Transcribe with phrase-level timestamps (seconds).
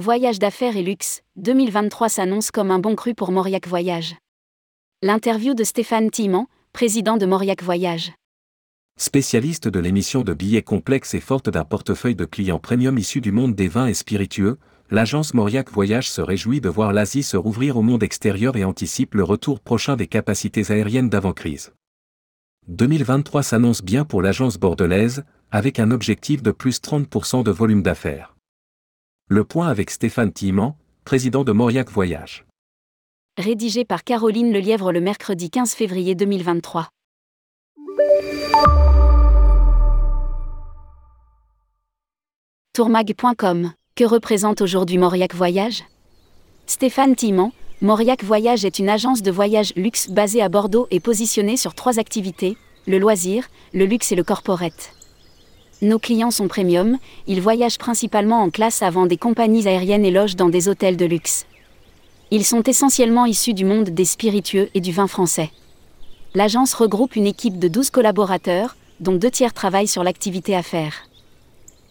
[0.00, 4.16] Voyage d'affaires et luxe, 2023 s'annonce comme un bon cru pour Mauriac Voyage.
[5.02, 8.10] L'interview de Stéphane Timan, président de Mauriac Voyage.
[8.98, 13.30] Spécialiste de l'émission de billets complexes et forte d'un portefeuille de clients premium issus du
[13.30, 14.56] monde des vins et spiritueux,
[14.90, 19.14] l'agence Mauriac Voyage se réjouit de voir l'Asie se rouvrir au monde extérieur et anticipe
[19.14, 21.74] le retour prochain des capacités aériennes d'avant-crise.
[22.68, 28.34] 2023 s'annonce bien pour l'agence bordelaise, avec un objectif de plus 30% de volume d'affaires.
[29.32, 32.46] Le point avec Stéphane Timan, président de Mauriac Voyage.
[33.38, 36.88] Rédigé par Caroline Lelièvre le mercredi 15 février 2023.
[42.72, 45.84] Tourmag.com Que représente aujourd'hui Mauriac Voyage?
[46.66, 47.52] Stéphane Timan,
[47.82, 52.00] Mauriac Voyage est une agence de voyage luxe basée à Bordeaux et positionnée sur trois
[52.00, 52.56] activités
[52.88, 54.92] le loisir, le luxe et le corporate.
[55.82, 60.36] Nos clients sont premium, ils voyagent principalement en classe avant des compagnies aériennes et logent
[60.36, 61.46] dans des hôtels de luxe.
[62.30, 65.50] Ils sont essentiellement issus du monde des spiritueux et du vin français.
[66.34, 71.08] L'agence regroupe une équipe de 12 collaborateurs, dont deux tiers travaillent sur l'activité affaires.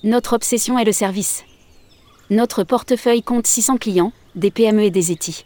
[0.03, 1.44] Notre obsession est le service.
[2.30, 5.45] Notre portefeuille compte 600 clients, des PME et des ETI.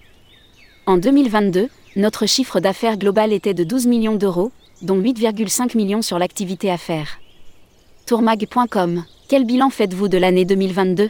[0.85, 6.19] En 2022, notre chiffre d'affaires global était de 12 millions d'euros, dont 8,5 millions sur
[6.19, 7.19] l'activité affaires.
[8.05, 9.05] Tourmag.com.
[9.29, 11.09] Quel bilan faites-vous de l'année 2022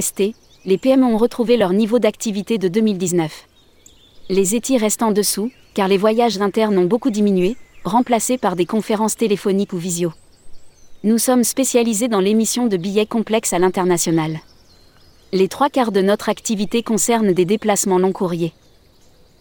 [0.00, 0.32] ST.
[0.64, 3.48] Les PME ont retrouvé leur niveau d'activité de 2019.
[4.28, 8.64] Les ETI restent en dessous, car les voyages internes ont beaucoup diminué, remplacés par des
[8.64, 10.12] conférences téléphoniques ou visio.
[11.02, 14.38] Nous sommes spécialisés dans l'émission de billets complexes à l'international.
[15.32, 18.52] Les trois quarts de notre activité concernent des déplacements long courriers.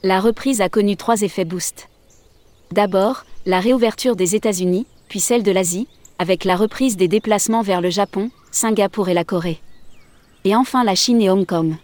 [0.01, 1.87] La reprise a connu trois effets boost.
[2.71, 5.87] D'abord, la réouverture des États-Unis, puis celle de l'Asie,
[6.19, 9.59] avec la reprise des déplacements vers le Japon, Singapour et la Corée.
[10.45, 11.75] Et enfin la Chine et Hong Kong.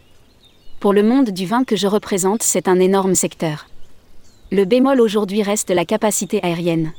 [0.79, 3.67] Pour le monde du vin que je représente, c'est un énorme secteur.
[4.51, 6.93] Le bémol aujourd'hui reste la capacité aérienne.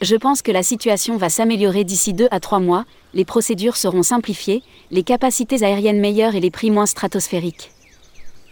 [0.00, 4.02] Je pense que la situation va s'améliorer d'ici 2 à 3 mois, les procédures seront
[4.02, 7.70] simplifiées, les capacités aériennes meilleures et les prix moins stratosphériques.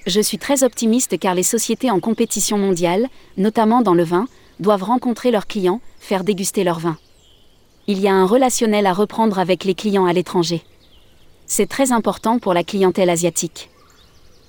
[0.06, 4.26] Je suis très optimiste car les sociétés en compétition mondiale, notamment dans le vin,
[4.58, 6.96] doivent rencontrer leurs clients, faire déguster leur vin
[7.90, 10.62] il y a un relationnel à reprendre avec les clients à l'étranger.
[11.46, 13.68] C'est très important pour la clientèle asiatique.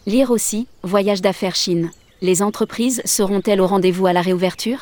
[0.05, 1.89] Lire aussi, Voyage d'affaires Chine.
[2.21, 4.77] Les entreprises seront-elles au rendez-vous à la réouverture?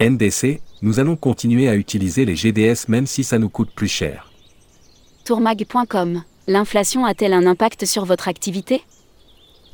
[0.00, 4.32] NDC, nous allons continuer à utiliser les GDS même si ça nous coûte plus cher.
[5.26, 6.22] Tourmag.com.
[6.46, 8.82] L'inflation a-t-elle un impact sur votre activité?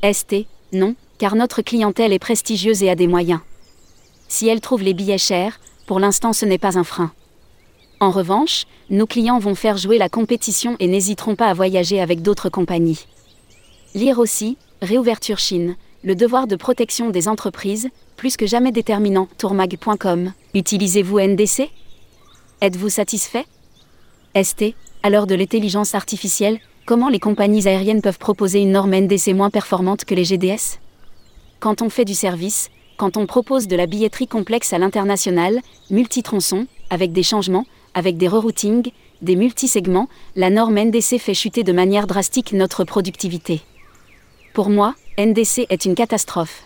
[0.03, 3.39] ST, non, car notre clientèle est prestigieuse et a des moyens.
[4.27, 7.13] Si elle trouve les billets chers, pour l'instant ce n'est pas un frein.
[8.05, 12.21] En revanche, nos clients vont faire jouer la compétition et n'hésiteront pas à voyager avec
[12.21, 13.07] d'autres compagnies.
[13.95, 20.33] Lire aussi, Réouverture Chine, le devoir de protection des entreprises, plus que jamais déterminant, tourmag.com.
[20.53, 21.71] Utilisez-vous NDC
[22.61, 23.47] Êtes-vous satisfait?
[24.39, 29.29] ST, à l'heure de l'intelligence artificielle, comment les compagnies aériennes peuvent proposer une norme NDC
[29.33, 30.77] moins performante que les GDS
[31.59, 36.67] Quand on fait du service, quand on propose de la billetterie complexe à l'international, multitronçon,
[36.91, 37.65] avec des changements,
[37.95, 38.91] avec des reroutings,
[39.23, 43.61] des multisegments, la norme NDC fait chuter de manière drastique notre productivité.
[44.53, 46.63] Pour moi, NDC est une catastrophe.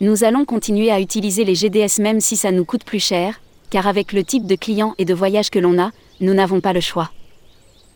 [0.00, 3.40] Nous allons continuer à utiliser les GDS même si ça nous coûte plus cher,
[3.70, 5.90] car avec le type de client et de voyage que l'on a,
[6.20, 7.10] nous n'avons pas le choix.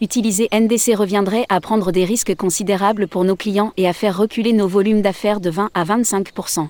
[0.00, 4.52] Utiliser NDC reviendrait à prendre des risques considérables pour nos clients et à faire reculer
[4.52, 6.68] nos volumes d'affaires de 20 à 25%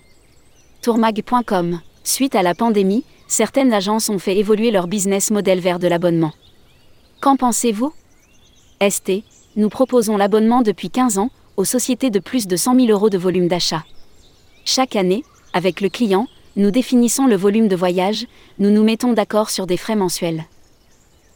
[0.82, 5.86] Tourmag.com Suite à la pandémie, certaines agences ont fait évoluer leur business model vers de
[5.86, 6.32] l'abonnement.
[7.20, 7.92] Qu'en pensez-vous?
[8.88, 9.22] ST,
[9.56, 13.18] nous proposons l'abonnement depuis 15 ans aux sociétés de plus de 100 000 euros de
[13.18, 13.84] volume d'achat.
[14.64, 18.26] Chaque année, avec le client, nous définissons le volume de voyage,
[18.58, 20.44] nous nous mettons d'accord sur des frais mensuels.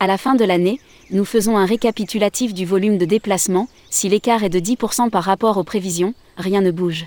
[0.00, 0.80] À la fin de l'année,
[1.10, 5.58] nous faisons un récapitulatif du volume de déplacement, si l'écart est de 10% par rapport
[5.58, 7.06] aux prévisions, rien ne bouge.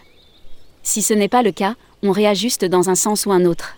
[0.84, 3.76] Si ce n'est pas le cas, on réajuste dans un sens ou un autre.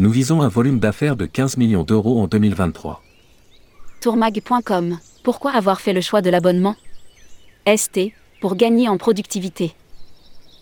[0.00, 3.02] Nous visons un volume d'affaires de 15 millions d'euros en 2023.
[4.00, 4.96] Tourmag.com.
[5.24, 6.76] Pourquoi avoir fait le choix de l'abonnement?
[7.66, 8.12] ST.
[8.40, 9.74] Pour gagner en productivité.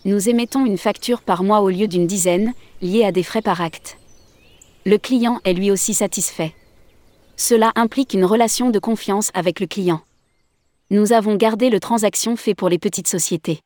[0.05, 3.61] Nous émettons une facture par mois au lieu d'une dizaine, liée à des frais par
[3.61, 3.99] acte.
[4.87, 6.55] Le client est lui aussi satisfait.
[7.35, 10.01] Cela implique une relation de confiance avec le client.
[10.89, 13.59] Nous avons gardé le transaction fait pour les petites sociétés.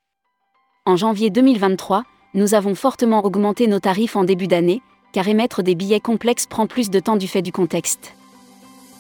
[0.86, 2.04] En janvier 2023,
[2.34, 6.68] nous avons fortement augmenté nos tarifs en début d'année, car émettre des billets complexes prend
[6.68, 8.14] plus de temps du fait du contexte.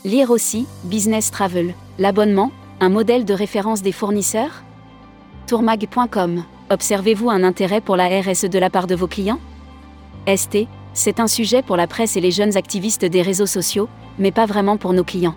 [0.03, 4.63] Lire aussi, Business Travel, l'abonnement, Un modèle de référence des fournisseurs?
[5.45, 6.43] Tourmag.com.
[6.71, 9.39] Observez-vous un intérêt pour la RSE de la part de vos clients?
[10.27, 10.65] ST,
[10.95, 13.87] c'est un sujet pour la presse et les jeunes activistes des réseaux sociaux,
[14.17, 15.35] mais pas vraiment pour nos clients.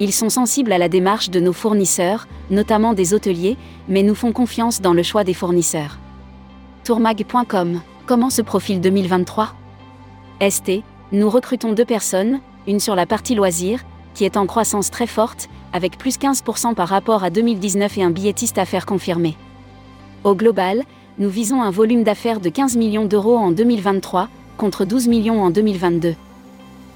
[0.00, 3.56] Ils sont sensibles à la démarche de nos fournisseurs, notamment des hôteliers,
[3.88, 5.98] mais nous font confiance dans le choix des fournisseurs.
[6.82, 7.80] Tourmag.com.
[8.06, 9.54] Comment se profile 2023
[10.40, 15.06] ST, nous recrutons deux personnes, une sur la partie loisirs, qui est en croissance très
[15.06, 19.36] forte, avec plus 15% par rapport à 2019 et un billettiste à faire confirmer.
[20.24, 20.84] Au global,
[21.18, 25.50] nous visons un volume d'affaires de 15 millions d'euros en 2023, contre 12 millions en
[25.50, 26.14] 2022.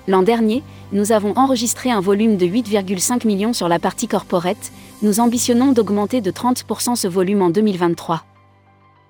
[0.09, 0.63] L'an dernier,
[0.93, 4.73] nous avons enregistré un volume de 8,5 millions sur la partie corporate,
[5.03, 8.25] nous ambitionnons d'augmenter de 30% ce volume en 2023.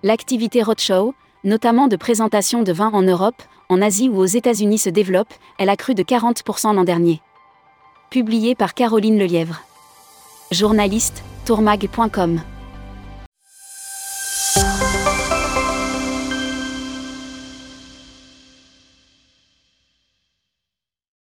[0.03, 1.15] L'activité roadshow,
[1.45, 3.43] notamment de présentation de vins en Europe,
[3.73, 7.21] en Asie ou aux États-Unis se développe, elle a cru de 40% l'an dernier.
[8.11, 9.63] Publié par Caroline Lelièvre.
[10.51, 12.41] Journaliste, tourmag.com.